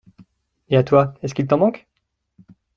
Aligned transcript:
Et 0.69 0.77
à 0.77 0.83
toi, 0.83 1.13
est-ce 1.21 1.35
qu’il 1.35 1.45
t’en 1.45 1.59
manque? 1.59 1.87